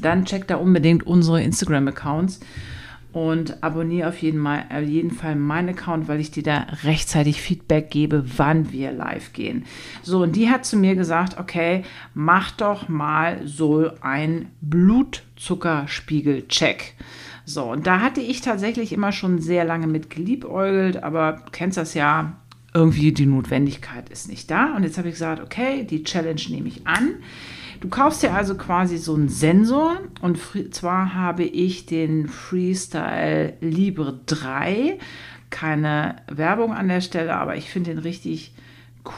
dann 0.00 0.24
check 0.24 0.48
da 0.48 0.56
unbedingt 0.56 1.06
unsere 1.06 1.42
Instagram-Accounts 1.42 2.40
und 3.12 3.62
abonniere 3.62 4.08
auf 4.08 4.22
jeden, 4.22 4.38
Mal, 4.38 4.64
auf 4.70 4.84
jeden 4.84 5.10
Fall 5.10 5.36
meinen 5.36 5.68
Account, 5.70 6.08
weil 6.08 6.20
ich 6.20 6.30
dir 6.30 6.42
da 6.42 6.66
rechtzeitig 6.84 7.42
Feedback 7.42 7.90
gebe, 7.90 8.24
wann 8.38 8.72
wir 8.72 8.92
live 8.92 9.34
gehen. 9.34 9.66
So, 10.02 10.22
und 10.22 10.34
die 10.34 10.48
hat 10.48 10.64
zu 10.64 10.78
mir 10.78 10.94
gesagt, 10.94 11.38
okay, 11.38 11.84
mach 12.14 12.52
doch 12.52 12.88
mal 12.88 13.46
so 13.46 13.90
ein 14.00 14.46
Blutzuckerspiegel-Check. 14.62 16.94
So, 17.44 17.64
und 17.64 17.86
da 17.86 18.00
hatte 18.00 18.20
ich 18.20 18.40
tatsächlich 18.40 18.92
immer 18.92 19.12
schon 19.12 19.40
sehr 19.40 19.64
lange 19.64 19.86
mit 19.86 20.10
geliebäugelt, 20.10 21.02
aber 21.02 21.42
kennst 21.50 21.76
das 21.76 21.94
ja, 21.94 22.36
irgendwie 22.74 23.12
die 23.12 23.26
Notwendigkeit 23.26 24.08
ist 24.08 24.28
nicht 24.28 24.50
da. 24.50 24.74
Und 24.74 24.84
jetzt 24.84 24.96
habe 24.98 25.08
ich 25.08 25.14
gesagt, 25.14 25.42
okay, 25.42 25.84
die 25.84 26.04
Challenge 26.04 26.40
nehme 26.48 26.68
ich 26.68 26.86
an. 26.86 27.16
Du 27.80 27.88
kaufst 27.88 28.22
dir 28.22 28.32
also 28.32 28.54
quasi 28.54 28.96
so 28.96 29.14
einen 29.14 29.28
Sensor 29.28 29.98
und 30.20 30.38
zwar 30.70 31.14
habe 31.14 31.42
ich 31.42 31.84
den 31.84 32.28
Freestyle 32.28 33.54
Libre 33.60 34.20
3. 34.26 34.98
Keine 35.50 36.16
Werbung 36.28 36.72
an 36.72 36.88
der 36.88 37.00
Stelle, 37.00 37.34
aber 37.34 37.56
ich 37.56 37.70
finde 37.70 37.90
den 37.90 37.98
richtig 37.98 38.54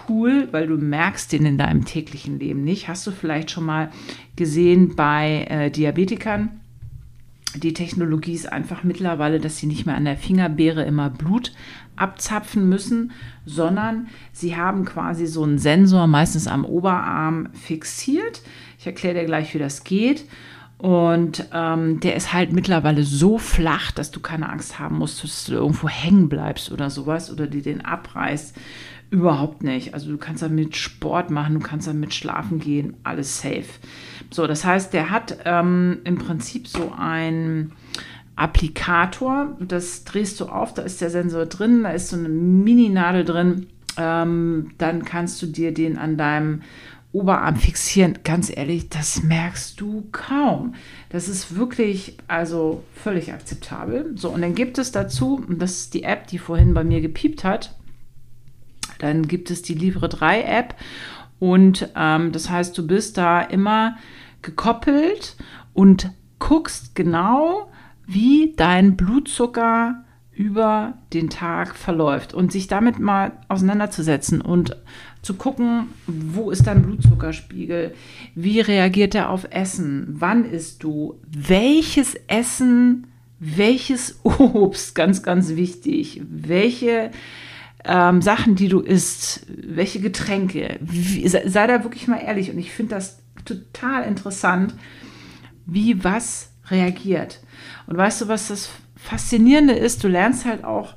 cool, 0.09 0.49
weil 0.51 0.67
du 0.67 0.79
merkst 0.79 1.31
den 1.31 1.45
in 1.45 1.59
deinem 1.59 1.85
täglichen 1.85 2.39
Leben 2.39 2.65
nicht. 2.65 2.89
Hast 2.89 3.07
du 3.07 3.11
vielleicht 3.11 3.51
schon 3.51 3.67
mal 3.67 3.91
gesehen 4.35 4.97
bei 4.97 5.47
äh, 5.51 5.71
Diabetikern? 5.71 6.61
Die 7.55 7.73
Technologie 7.73 8.35
ist 8.35 8.51
einfach 8.53 8.83
mittlerweile, 8.85 9.39
dass 9.39 9.59
sie 9.59 9.67
nicht 9.67 9.87
mehr 9.87 9.97
an 9.97 10.05
der 10.05 10.17
Fingerbeere 10.17 10.85
immer 10.85 11.11
Blut 11.11 11.53
abzapfen 11.97 12.69
müssen, 12.69 13.13
sondern 13.47 14.09
sie 14.33 14.57
haben 14.57 14.85
quasi 14.85 15.27
so 15.27 15.45
einen 15.45 15.59
Sensor 15.59 16.07
meistens 16.07 16.47
am 16.47 16.65
Oberarm 16.65 17.49
fixiert. 17.53 18.43
Ich 18.79 18.87
erkläre 18.87 19.21
dir 19.21 19.27
gleich, 19.27 19.55
wie 19.55 19.59
das 19.59 19.85
geht. 19.85 20.25
Und 20.77 21.49
ähm, 21.53 22.01
der 22.01 22.17
ist 22.17 22.33
halt 22.33 22.53
mittlerweile 22.53 23.05
so 23.05 23.39
flach, 23.39 23.93
dass 23.93 24.11
du 24.11 24.21
keine 24.21 24.51
Angst 24.51 24.79
haben 24.79 24.99
musst, 24.99 25.23
dass 25.23 25.45
du 25.45 25.55
irgendwo 25.55 25.89
hängen 25.89 26.29
bleibst 26.29 26.73
oder 26.73 26.91
sowas 26.91 27.31
oder 27.33 27.47
dir 27.47 27.63
den 27.63 27.85
abreißt. 27.85 28.55
Überhaupt 29.15 29.63
nicht. 29.63 29.95
Also 29.95 30.11
du 30.11 30.19
kannst 30.19 30.43
damit 30.43 30.75
Sport 30.75 31.31
machen, 31.31 31.55
du 31.55 31.61
kannst 31.61 31.87
damit 31.87 32.13
schlafen 32.13 32.59
gehen, 32.59 32.97
alles 33.05 33.41
safe. 33.41 33.63
So, 34.33 34.49
das 34.49 34.65
heißt, 34.65 34.93
der 34.93 35.11
hat 35.11 35.39
ähm, 35.45 35.99
im 36.03 36.19
Prinzip 36.19 36.67
so 36.67 36.93
ein 36.99 37.71
Applikator. 38.35 39.57
Das 39.61 40.03
drehst 40.03 40.41
du 40.41 40.47
auf, 40.47 40.75
da 40.75 40.83
ist 40.83 41.01
der 41.01 41.11
Sensor 41.11 41.47
drin, 41.47 41.85
da 41.85 41.91
ist 41.91 42.09
so 42.09 42.17
eine 42.17 42.29
Mini-Nadel 42.29 43.25
drin. 43.25 43.69
Ähm, 43.97 44.73
dann 44.79 45.05
kannst 45.05 45.41
du 45.43 45.47
dir 45.47 45.73
den 45.73 45.97
an 45.97 46.17
deinem 46.17 46.63
Oberarm 47.13 47.55
fixieren. 47.55 48.19
Ganz 48.25 48.51
ehrlich, 48.53 48.89
das 48.89 49.23
merkst 49.23 49.81
du 49.81 50.09
kaum. 50.11 50.75
Das 51.11 51.29
ist 51.29 51.55
wirklich 51.55 52.17
also 52.27 52.83
völlig 52.97 53.33
akzeptabel. 53.33 54.11
So, 54.17 54.31
und 54.31 54.43
dann 54.43 54.57
gibt 54.57 54.77
es 54.79 54.91
dazu, 54.91 55.37
und 55.37 55.63
das 55.63 55.71
ist 55.77 55.95
die 55.95 56.03
App, 56.03 56.27
die 56.27 56.39
vorhin 56.39 56.75
bei 56.75 56.83
mir 56.83 57.01
gepiept 57.01 57.45
hat, 57.45 57.77
dann 58.99 59.29
gibt 59.29 59.51
es 59.51 59.63
die 59.63 59.75
Livre 59.75 60.09
3 60.09 60.43
App. 60.43 60.75
Und 61.39 61.89
ähm, 61.97 62.33
das 62.33 62.51
heißt, 62.51 62.77
du 62.77 62.87
bist 62.87 63.19
da 63.19 63.41
immer 63.41 63.97
gekoppelt 64.43 65.37
und 65.73 66.11
guckst 66.39 66.95
genau, 66.95 67.69
wie 68.07 68.55
dein 68.57 68.97
Blutzucker 68.97 70.05
über 70.33 70.95
den 71.13 71.31
Tag 71.31 71.77
verläuft 71.77 72.35
und 72.35 72.51
sich 72.51 72.67
damit 72.67 72.99
mal 72.99 73.33
auseinanderzusetzen 73.49 74.41
und 74.41 74.77
zu 75.23 75.35
gucken, 75.35 75.87
wo 76.07 76.51
ist 76.51 76.67
dein 76.67 76.83
Blutzuckerspiegel, 76.83 77.95
wie 78.35 78.61
reagiert 78.61 79.15
er 79.15 79.31
auf 79.31 79.47
Essen, 79.51 80.07
wann 80.09 80.45
isst 80.45 80.83
du, 80.83 81.21
welches 81.27 82.15
Essen, 82.27 83.07
welches 83.39 84.21
Obst, 84.25 84.95
ganz, 84.95 85.23
ganz 85.23 85.57
wichtig, 85.57 86.21
welche 86.29 87.11
ähm, 87.85 88.23
Sachen, 88.23 88.55
die 88.55 88.69
du 88.69 88.81
isst, 88.81 89.47
welche 89.49 90.01
Getränke, 90.01 90.79
wie, 90.81 91.27
sei, 91.29 91.67
da 91.67 91.85
wirklich 91.85 92.09
mal 92.09 92.19
ehrlich 92.19 92.51
und 92.51 92.59
ich 92.59 92.73
finde 92.73 92.95
das 92.95 93.23
total 93.45 94.05
interessant, 94.05 94.75
wie 95.67 96.03
was 96.03 96.53
reagiert. 96.69 97.41
Und 97.87 97.97
weißt 97.97 98.23
du, 98.23 98.29
was 98.29 98.49
das 98.49 98.71
Faszinierende 98.97 99.75
ist? 99.75 100.03
Du 100.03 100.09
lernst 100.09 100.47
halt 100.47 100.65
auch, 100.65 100.95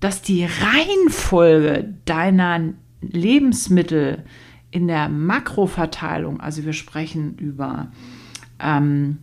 dass 0.00 0.22
die 0.22 0.44
Reihenfolge 0.44 1.94
deiner 2.04 2.74
Lebensmittel 3.00 4.24
in 4.70 4.86
der 4.86 5.08
Makroverteilung, 5.08 6.40
also 6.40 6.64
wir 6.64 6.72
sprechen 6.72 7.36
über 7.38 7.92
ähm, 8.60 9.18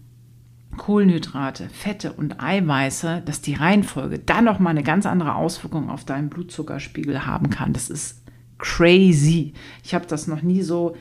Kohlenhydrate, 0.78 1.70
Fette 1.70 2.14
und 2.14 2.42
Eiweiße, 2.42 3.22
dass 3.26 3.42
die 3.42 3.56
Reihenfolge 3.56 4.20
dann 4.20 4.46
noch 4.46 4.60
mal 4.60 4.72
eine 4.72 4.84
ganz 4.84 5.06
andere 5.06 5.36
Auswirkung 5.36 5.90
auf 5.90 6.06
deinen 6.06 6.30
Blutzuckerspiegel 6.30 7.26
haben 7.26 7.50
kann. 7.50 7.74
Das 7.74 7.90
ist 7.90 8.24
crazy. 8.58 9.54
Ich 9.84 9.94
habe 9.94 10.06
das 10.06 10.28
noch 10.28 10.42
nie 10.42 10.62
so 10.62 10.96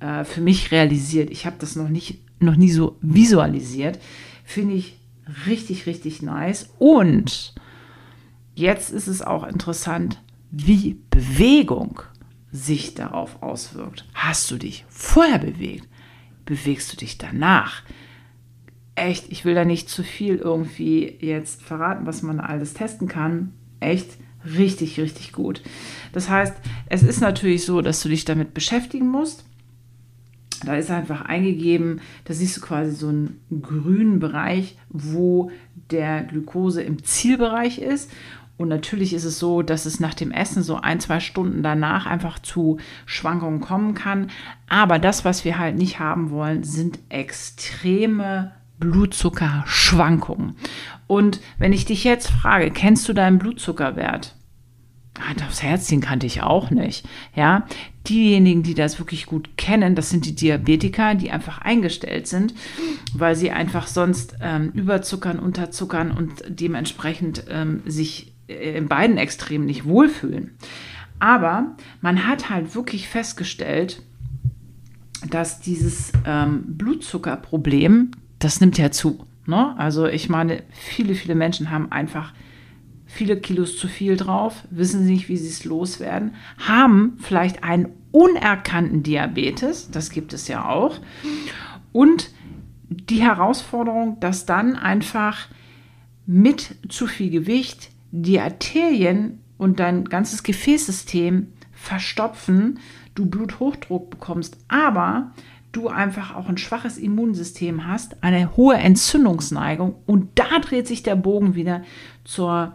äh, 0.00 0.24
für 0.24 0.40
mich 0.40 0.70
realisiert. 0.72 1.30
Ich 1.30 1.46
habe 1.46 1.56
das 1.58 1.76
noch 1.76 1.88
nicht 1.88 2.20
noch 2.40 2.56
nie 2.56 2.70
so 2.70 2.98
visualisiert. 3.00 3.98
Finde 4.44 4.74
ich 4.74 4.98
richtig, 5.46 5.86
richtig 5.86 6.22
nice. 6.22 6.70
Und 6.78 7.54
jetzt 8.54 8.90
ist 8.90 9.06
es 9.06 9.22
auch 9.22 9.44
interessant, 9.44 10.20
wie 10.50 11.00
Bewegung 11.10 12.02
sich 12.52 12.94
darauf 12.94 13.42
auswirkt. 13.42 14.04
Hast 14.14 14.50
du 14.50 14.56
dich 14.56 14.84
vorher 14.88 15.38
bewegt? 15.38 15.88
Bewegst 16.44 16.92
du 16.92 16.96
dich 16.96 17.18
danach? 17.18 17.82
Echt, 18.96 19.30
ich 19.30 19.44
will 19.44 19.54
da 19.54 19.64
nicht 19.64 19.88
zu 19.88 20.02
viel 20.02 20.36
irgendwie 20.36 21.16
jetzt 21.20 21.62
verraten, 21.62 22.06
was 22.06 22.22
man 22.22 22.40
alles 22.40 22.74
testen 22.74 23.08
kann. 23.08 23.52
Echt 23.78 24.16
richtig, 24.56 24.98
richtig 24.98 25.32
gut. 25.32 25.62
Das 26.12 26.28
heißt, 26.28 26.54
es 26.88 27.02
ist 27.02 27.20
natürlich 27.20 27.64
so, 27.64 27.82
dass 27.82 28.02
du 28.02 28.08
dich 28.08 28.24
damit 28.24 28.54
beschäftigen 28.54 29.08
musst. 29.08 29.44
Da 30.64 30.76
ist 30.76 30.90
einfach 30.90 31.22
eingegeben, 31.22 32.00
da 32.24 32.32
siehst 32.32 32.56
du 32.56 32.60
quasi 32.62 32.92
so 32.92 33.08
einen 33.08 33.40
grünen 33.60 34.18
Bereich, 34.18 34.78
wo 34.88 35.50
der 35.90 36.22
Glukose 36.22 36.82
im 36.82 37.04
Zielbereich 37.04 37.78
ist. 37.78 38.10
Und 38.56 38.68
natürlich 38.68 39.12
ist 39.12 39.24
es 39.24 39.38
so, 39.38 39.60
dass 39.60 39.84
es 39.84 40.00
nach 40.00 40.14
dem 40.14 40.30
Essen 40.30 40.62
so 40.62 40.76
ein, 40.76 40.98
zwei 40.98 41.20
Stunden 41.20 41.62
danach 41.62 42.06
einfach 42.06 42.38
zu 42.38 42.78
Schwankungen 43.04 43.60
kommen 43.60 43.92
kann. 43.92 44.30
Aber 44.66 44.98
das, 44.98 45.26
was 45.26 45.44
wir 45.44 45.58
halt 45.58 45.76
nicht 45.76 45.98
haben 45.98 46.30
wollen, 46.30 46.64
sind 46.64 46.98
extreme 47.10 48.52
Blutzuckerschwankungen. 48.78 50.56
Und 51.06 51.40
wenn 51.58 51.72
ich 51.72 51.84
dich 51.84 52.04
jetzt 52.04 52.30
frage, 52.30 52.70
kennst 52.70 53.08
du 53.08 53.12
deinen 53.12 53.38
Blutzuckerwert? 53.38 54.34
Hand 55.20 55.42
aufs 55.42 55.62
Herz, 55.62 55.86
den 55.86 56.00
kannte 56.00 56.26
ich 56.26 56.42
auch 56.42 56.70
nicht. 56.70 57.06
Ja, 57.34 57.66
diejenigen, 58.08 58.62
die 58.62 58.74
das 58.74 58.98
wirklich 58.98 59.26
gut 59.26 59.56
kennen, 59.56 59.94
das 59.94 60.10
sind 60.10 60.26
die 60.26 60.34
Diabetiker, 60.34 61.14
die 61.14 61.30
einfach 61.30 61.58
eingestellt 61.58 62.26
sind, 62.26 62.54
weil 63.14 63.34
sie 63.34 63.50
einfach 63.50 63.86
sonst 63.86 64.36
ähm, 64.40 64.70
überzuckern, 64.74 65.38
unterzuckern 65.38 66.10
und 66.10 66.44
dementsprechend 66.48 67.44
ähm, 67.48 67.82
sich 67.86 68.34
äh, 68.48 68.76
in 68.76 68.88
beiden 68.88 69.16
Extremen 69.16 69.66
nicht 69.66 69.86
wohlfühlen. 69.86 70.56
Aber 71.18 71.76
man 72.02 72.26
hat 72.26 72.50
halt 72.50 72.74
wirklich 72.74 73.08
festgestellt, 73.08 74.02
dass 75.30 75.60
dieses 75.60 76.12
ähm, 76.26 76.64
Blutzuckerproblem, 76.76 78.10
das 78.38 78.60
nimmt 78.60 78.78
ja 78.78 78.90
zu. 78.90 79.26
Ne? 79.46 79.74
Also 79.78 80.06
ich 80.06 80.28
meine, 80.28 80.62
viele, 80.70 81.14
viele 81.14 81.34
Menschen 81.34 81.70
haben 81.70 81.90
einfach 81.92 82.32
viele 83.06 83.40
Kilos 83.40 83.78
zu 83.78 83.88
viel 83.88 84.16
drauf, 84.16 84.64
wissen 84.70 85.06
nicht, 85.06 85.28
wie 85.28 85.36
sie 85.36 85.48
es 85.48 85.64
loswerden, 85.64 86.34
haben 86.58 87.16
vielleicht 87.20 87.62
einen 87.62 87.88
unerkannten 88.10 89.02
Diabetes, 89.02 89.90
das 89.90 90.10
gibt 90.10 90.32
es 90.32 90.48
ja 90.48 90.68
auch, 90.68 90.98
und 91.92 92.30
die 92.88 93.22
Herausforderung, 93.22 94.18
dass 94.20 94.46
dann 94.46 94.76
einfach 94.76 95.48
mit 96.26 96.76
zu 96.88 97.06
viel 97.06 97.30
Gewicht 97.30 97.90
die 98.10 98.40
Arterien 98.40 99.40
und 99.56 99.80
dein 99.80 100.04
ganzes 100.04 100.42
Gefäßsystem 100.42 101.52
verstopfen, 101.72 102.80
du 103.14 103.26
Bluthochdruck 103.26 104.10
bekommst, 104.10 104.58
aber 104.68 105.32
du 105.76 105.88
einfach 105.88 106.34
auch 106.34 106.48
ein 106.48 106.58
schwaches 106.58 106.98
Immunsystem 106.98 107.86
hast, 107.86 108.22
eine 108.22 108.56
hohe 108.56 108.76
Entzündungsneigung 108.76 109.94
und 110.06 110.38
da 110.38 110.58
dreht 110.60 110.86
sich 110.86 111.02
der 111.02 111.16
Bogen 111.16 111.54
wieder 111.54 111.82
zur 112.24 112.74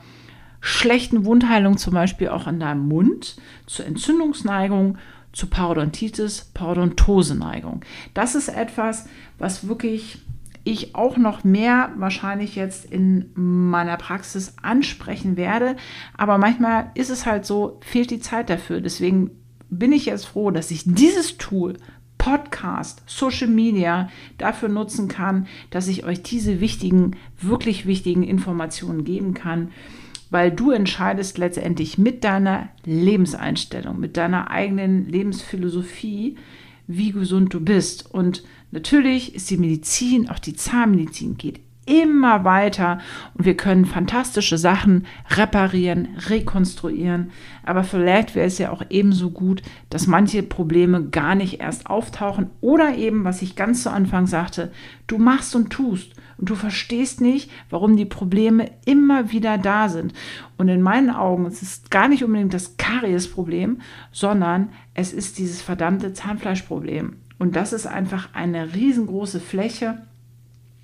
schlechten 0.59 1.25
Wundheilung, 1.25 1.77
zum 1.77 1.93
Beispiel 1.93 2.29
auch 2.29 2.45
an 2.45 2.59
deinem 2.59 2.87
Mund, 2.87 3.37
zur 3.65 3.85
Entzündungsneigung, 3.85 4.97
zu 5.33 5.47
Parodontitis, 5.47 6.51
Parodontoseneigung. 6.53 7.83
Das 8.13 8.35
ist 8.35 8.49
etwas, 8.49 9.07
was 9.39 9.67
wirklich 9.67 10.19
ich 10.63 10.93
auch 10.93 11.17
noch 11.17 11.43
mehr 11.43 11.91
wahrscheinlich 11.97 12.55
jetzt 12.55 12.85
in 12.85 13.31
meiner 13.33 13.97
Praxis 13.97 14.53
ansprechen 14.61 15.35
werde. 15.35 15.75
Aber 16.15 16.37
manchmal 16.37 16.91
ist 16.93 17.09
es 17.09 17.25
halt 17.25 17.45
so, 17.45 17.79
fehlt 17.81 18.11
die 18.11 18.19
Zeit 18.19 18.51
dafür. 18.51 18.79
Deswegen 18.79 19.31
bin 19.71 19.91
ich 19.91 20.05
jetzt 20.05 20.27
froh, 20.27 20.51
dass 20.51 20.69
ich 20.69 20.83
dieses 20.85 21.37
Tool 21.37 21.77
Podcast, 22.21 23.01
Social 23.07 23.47
Media 23.47 24.07
dafür 24.37 24.69
nutzen 24.69 25.07
kann, 25.07 25.47
dass 25.71 25.87
ich 25.87 26.05
euch 26.05 26.21
diese 26.21 26.61
wichtigen, 26.61 27.15
wirklich 27.41 27.87
wichtigen 27.87 28.21
Informationen 28.21 29.03
geben 29.05 29.33
kann, 29.33 29.71
weil 30.29 30.51
du 30.51 30.69
entscheidest 30.69 31.39
letztendlich 31.39 31.97
mit 31.97 32.23
deiner 32.23 32.69
Lebenseinstellung, 32.85 33.99
mit 33.99 34.17
deiner 34.17 34.51
eigenen 34.51 35.09
Lebensphilosophie, 35.09 36.37
wie 36.85 37.11
gesund 37.11 37.55
du 37.55 37.59
bist. 37.59 38.13
Und 38.13 38.43
natürlich 38.69 39.33
ist 39.33 39.49
die 39.49 39.57
Medizin, 39.57 40.29
auch 40.29 40.37
die 40.37 40.55
Zahnmedizin 40.55 41.37
geht 41.37 41.59
immer 41.91 42.45
weiter 42.45 42.99
und 43.33 43.43
wir 43.43 43.57
können 43.57 43.85
fantastische 43.85 44.57
Sachen 44.57 45.05
reparieren, 45.29 46.07
rekonstruieren. 46.29 47.31
Aber 47.63 47.83
vielleicht 47.83 48.33
wäre 48.33 48.47
es 48.47 48.57
ja 48.59 48.71
auch 48.71 48.81
ebenso 48.89 49.29
gut, 49.29 49.61
dass 49.89 50.07
manche 50.07 50.41
Probleme 50.41 51.03
gar 51.09 51.35
nicht 51.35 51.59
erst 51.59 51.87
auftauchen 51.87 52.49
oder 52.61 52.95
eben, 52.95 53.25
was 53.25 53.41
ich 53.41 53.57
ganz 53.57 53.83
zu 53.83 53.91
Anfang 53.91 54.25
sagte, 54.25 54.71
du 55.07 55.17
machst 55.17 55.53
und 55.53 55.69
tust 55.69 56.13
und 56.37 56.49
du 56.49 56.55
verstehst 56.55 57.19
nicht, 57.19 57.51
warum 57.69 57.97
die 57.97 58.05
Probleme 58.05 58.71
immer 58.85 59.33
wieder 59.33 59.57
da 59.57 59.89
sind. 59.89 60.13
Und 60.57 60.69
in 60.69 60.81
meinen 60.81 61.09
Augen 61.09 61.45
es 61.45 61.61
ist 61.61 61.91
gar 61.91 62.07
nicht 62.07 62.23
unbedingt 62.23 62.53
das 62.53 62.77
Kariesproblem, 62.77 63.81
sondern 64.13 64.69
es 64.93 65.11
ist 65.11 65.39
dieses 65.39 65.61
verdammte 65.61 66.13
Zahnfleischproblem. 66.13 67.17
Und 67.37 67.57
das 67.57 67.73
ist 67.73 67.85
einfach 67.85 68.29
eine 68.33 68.75
riesengroße 68.75 69.41
Fläche 69.41 69.97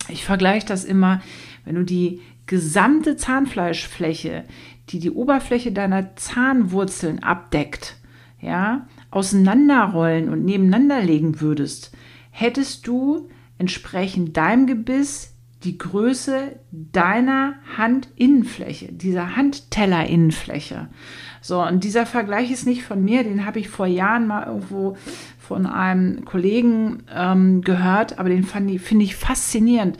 ich 0.10 0.24
vergleiche 0.26 0.68
das 0.68 0.84
immer, 0.84 1.22
wenn 1.66 1.76
du 1.76 1.84
die 1.84 2.22
gesamte 2.46 3.18
Zahnfleischfläche, 3.18 4.46
die 4.90 5.00
die 5.00 5.12
Oberfläche 5.12 5.72
deiner 5.72 6.16
Zahnwurzeln 6.16 7.24
abdeckt, 7.24 7.98
ja, 8.42 8.88
auseinanderrollen 9.12 10.30
und 10.30 10.46
nebeneinander 10.46 11.02
legen 11.02 11.42
würdest, 11.42 11.96
hättest 12.32 12.88
du 12.88 13.30
entsprechend 13.58 14.38
deinem 14.38 14.68
Gebiss 14.68 15.34
die 15.64 15.78
Größe 15.78 16.60
deiner 16.72 17.56
Handinnenfläche, 17.78 18.92
dieser 18.92 19.36
Handtellerinnenfläche. 19.36 20.88
So, 21.42 21.62
und 21.62 21.84
dieser 21.84 22.06
Vergleich 22.06 22.52
ist 22.52 22.68
nicht 22.68 22.84
von 22.84 23.04
mir, 23.04 23.24
den 23.24 23.46
habe 23.46 23.60
ich 23.60 23.70
vor 23.70 23.88
Jahren 23.88 24.28
mal 24.28 24.46
irgendwo 24.46 24.98
von 25.40 25.66
einem 25.66 26.26
Kollegen 26.26 27.04
ähm, 27.14 27.62
gehört, 27.62 28.20
aber 28.20 28.30
den 28.30 28.44
finde 28.44 29.04
ich 29.04 29.16
faszinierend. 29.16 29.98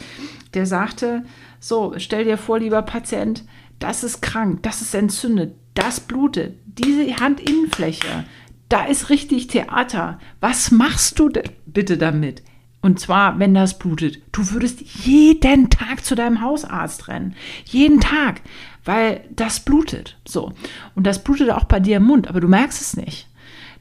Der 0.54 0.66
sagte, 0.66 1.24
so, 1.60 1.94
stell 1.98 2.26
dir 2.26 2.38
vor, 2.38 2.60
lieber 2.60 2.82
Patient, 2.82 3.44
das 3.80 4.04
ist 4.04 4.22
krank, 4.22 4.62
das 4.64 4.82
ist 4.82 4.94
entzündet, 4.94 5.56
das 5.74 6.00
blutet, 6.00 6.58
diese 6.66 7.04
Handinnenfläche, 7.20 8.26
da 8.70 8.86
ist 8.86 9.10
richtig 9.10 9.48
Theater. 9.48 10.20
Was 10.40 10.72
machst 10.72 11.20
du 11.20 11.30
bitte 11.66 11.98
damit? 11.98 12.44
Und 12.88 13.02
zwar, 13.02 13.38
wenn 13.38 13.54
das 13.54 13.78
blutet. 13.78 14.22
Du 14.32 14.50
würdest 14.52 14.80
jeden 14.80 15.70
Tag 15.70 16.06
zu 16.06 16.16
deinem 16.16 16.40
Hausarzt 16.40 17.10
rennen. 17.10 17.36
Jeden 17.66 18.00
Tag. 18.00 18.40
Weil 18.86 19.26
das 19.30 19.60
blutet. 19.60 20.18
So. 20.26 20.54
Und 20.96 21.06
das 21.06 21.22
blutet 21.22 21.50
auch 21.50 21.66
bei 21.66 21.82
dir 21.82 21.98
im 21.98 22.04
Mund, 22.04 22.30
aber 22.30 22.40
du 22.40 22.48
merkst 22.48 22.80
es 22.80 22.96
nicht. 22.96 23.28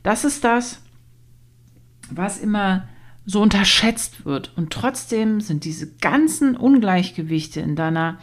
Das 0.02 0.24
ist 0.24 0.42
das, 0.42 0.80
was 2.10 2.40
immer 2.40 2.88
so 3.24 3.40
unterschätzt 3.40 4.24
wird. 4.26 4.50
Und 4.56 4.72
trotzdem 4.72 5.40
sind 5.40 5.64
diese 5.64 5.86
ganzen 5.98 6.56
Ungleichgewichte 6.56 7.60
in 7.60 7.76
deiner 7.76 8.18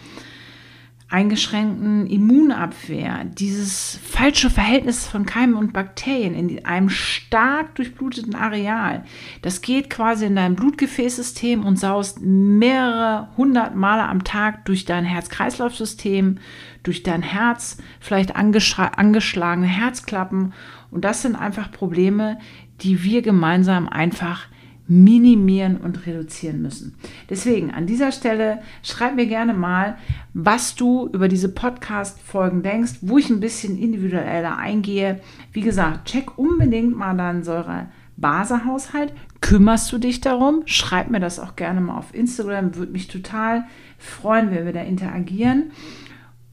eingeschränkten 1.10 2.08
Immunabwehr, 2.08 3.26
dieses 3.26 4.00
falsche 4.04 4.50
Verhältnis 4.50 5.06
von 5.08 5.26
Keimen 5.26 5.56
und 5.56 5.74
Bakterien 5.74 6.34
in 6.34 6.66
einem 6.66 6.90
stark 6.90 7.76
durchbluteten 7.76 8.36
Areal, 8.36 9.04
das 9.42 9.62
geht 9.62 9.90
quasi 9.90 10.26
in 10.26 10.36
dein 10.36 10.56
Blutgefäßsystem 10.56 11.66
und 11.66 11.78
saust 11.78 12.22
mehrere 12.22 13.30
hundert 13.38 13.76
Male 13.76 14.04
am 14.04 14.24
Tag 14.24 14.66
durch 14.66 14.86
dein 14.86 15.06
Herz-Kreislauf-System, 15.06 16.40
durch 16.84 17.04
dein 17.04 17.22
Herz, 17.22 17.78
vielleicht 18.00 18.36
angeschlagene 18.36 19.68
Herzklappen. 19.68 20.54
Und 20.92 21.06
das 21.06 21.22
sind 21.22 21.36
einfach 21.36 21.72
Probleme, 21.72 22.40
die 22.82 23.04
wir 23.04 23.22
gemeinsam 23.22 23.88
einfach 23.88 24.48
minimieren 24.88 25.78
und 25.78 26.06
reduzieren 26.06 26.62
müssen. 26.62 26.96
Deswegen 27.30 27.72
an 27.72 27.88
dieser 27.88 28.12
Stelle 28.12 28.62
schreib 28.82 29.16
mir 29.16 29.28
gerne 29.28 29.54
mal, 29.54 29.98
was 30.34 30.76
du 30.76 31.10
über 31.14 31.28
diese 31.28 31.50
Podcast-Folgen 31.50 32.64
denkst, 32.64 32.96
wo 33.02 33.18
ich 33.18 33.30
ein 33.30 33.40
bisschen 33.40 33.78
individueller 33.78 34.58
eingehe. 34.58 35.22
Wie 35.54 35.62
gesagt, 35.62 36.10
check 36.10 36.38
unbedingt 36.38 36.98
mal 36.98 37.16
deinen 37.16 37.44
Säure-Basehaushalt. 37.44 39.14
Kümmerst 39.40 39.92
du 39.92 39.98
dich 39.98 40.20
darum? 40.20 40.64
Schreib 40.66 41.10
mir 41.10 41.20
das 41.20 41.40
auch 41.40 41.56
gerne 41.56 41.80
mal 41.80 41.98
auf 41.98 42.14
Instagram. 42.14 42.76
Würde 42.76 42.92
mich 42.92 43.08
total 43.08 43.66
freuen, 43.98 44.52
wenn 44.52 44.66
wir 44.66 44.74
da 44.74 44.82
interagieren. 44.82 45.72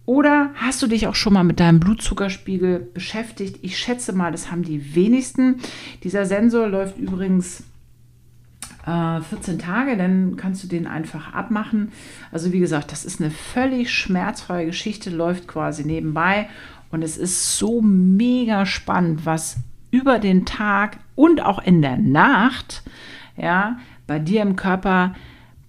Oder 0.06 0.50
hast 0.54 0.82
du 0.82 0.88
dich 0.88 1.06
auch 1.06 1.14
schon 1.14 1.32
mal 1.32 1.44
mit 1.44 1.60
deinem 1.60 1.78
Blutzuckerspiegel 1.78 2.80
beschäftigt? 2.94 3.58
Ich 3.62 3.78
schätze 3.78 4.12
mal, 4.12 4.32
das 4.32 4.50
haben 4.50 4.62
die 4.62 4.96
wenigsten. 4.96 5.60
Dieser 6.02 6.26
Sensor 6.26 6.66
läuft 6.66 6.98
übrigens 6.98 7.62
14 9.28 9.54
äh, 9.54 9.58
Tage, 9.58 9.96
dann 9.96 10.36
kannst 10.36 10.62
du 10.62 10.68
den 10.68 10.86
einfach 10.86 11.32
abmachen. 11.32 11.92
Also 12.32 12.52
wie 12.52 12.60
gesagt, 12.60 12.92
das 12.92 13.04
ist 13.04 13.20
eine 13.20 13.30
völlig 13.30 13.92
schmerzfreie 13.92 14.66
Geschichte, 14.66 15.10
läuft 15.10 15.46
quasi 15.46 15.84
nebenbei 15.84 16.48
und 16.90 17.02
es 17.02 17.16
ist 17.16 17.58
so 17.58 17.80
mega 17.80 18.66
spannend, 18.66 19.26
was 19.26 19.56
über 19.90 20.18
den 20.18 20.44
Tag 20.44 20.98
und 21.14 21.40
auch 21.40 21.62
in 21.62 21.82
der 21.82 21.96
Nacht, 21.96 22.82
ja, 23.36 23.78
bei 24.06 24.18
dir 24.18 24.42
im 24.42 24.56
Körper 24.56 25.14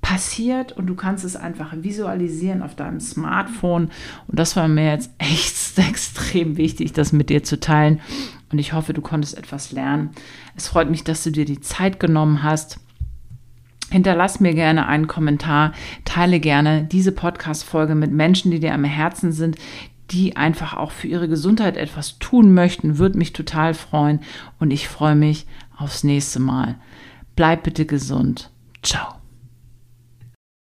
passiert 0.01 0.71
und 0.71 0.87
du 0.87 0.95
kannst 0.95 1.23
es 1.23 1.35
einfach 1.35 1.73
visualisieren 1.75 2.63
auf 2.63 2.75
deinem 2.75 2.99
Smartphone. 2.99 3.91
Und 4.27 4.39
das 4.39 4.55
war 4.55 4.67
mir 4.67 4.91
jetzt 4.91 5.11
echt 5.19 5.77
extrem 5.89 6.57
wichtig, 6.57 6.93
das 6.93 7.13
mit 7.13 7.29
dir 7.29 7.43
zu 7.43 7.59
teilen. 7.59 8.01
Und 8.51 8.59
ich 8.59 8.73
hoffe, 8.73 8.93
du 8.93 9.01
konntest 9.01 9.37
etwas 9.37 9.71
lernen. 9.71 10.09
Es 10.55 10.67
freut 10.67 10.89
mich, 10.89 11.03
dass 11.03 11.23
du 11.23 11.31
dir 11.31 11.45
die 11.45 11.61
Zeit 11.61 11.99
genommen 11.99 12.43
hast. 12.43 12.79
Hinterlass 13.91 14.39
mir 14.39 14.53
gerne 14.53 14.87
einen 14.87 15.07
Kommentar, 15.07 15.73
teile 16.05 16.39
gerne 16.39 16.85
diese 16.85 17.11
Podcast-Folge 17.11 17.93
mit 17.93 18.11
Menschen, 18.11 18.49
die 18.49 18.59
dir 18.59 18.73
am 18.73 18.85
Herzen 18.85 19.31
sind, 19.31 19.57
die 20.11 20.35
einfach 20.35 20.75
auch 20.75 20.91
für 20.91 21.07
ihre 21.07 21.27
Gesundheit 21.27 21.77
etwas 21.77 22.17
tun 22.19 22.53
möchten, 22.53 22.97
würde 22.97 23.17
mich 23.17 23.33
total 23.33 23.73
freuen 23.73 24.19
und 24.59 24.71
ich 24.71 24.87
freue 24.87 25.15
mich 25.15 25.45
aufs 25.77 26.03
nächste 26.03 26.39
Mal. 26.39 26.75
Bleib 27.35 27.63
bitte 27.63 27.85
gesund. 27.85 28.49
Ciao. 28.81 29.20